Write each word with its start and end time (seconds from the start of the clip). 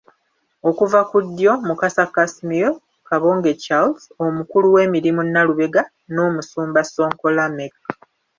Okuva 0.69 0.99
ku 1.09 1.17
ddyo, 1.25 1.51
Mukasa 1.67 2.03
Casmir, 2.13 2.69
Kabonge 3.07 3.51
Charles, 3.63 4.03
Omukulu 4.25 4.67
w'emirimu 4.75 5.21
Nalubega 5.23 5.81
ne 6.13 6.19
Omusumba 6.27 6.81
Ssonko 6.83 7.27
Lameck. 7.37 7.75